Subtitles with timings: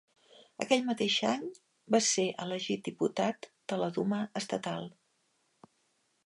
[0.63, 1.43] Aquell mateix any,
[1.95, 4.91] va ser elegit diputat de la Duma Estatal.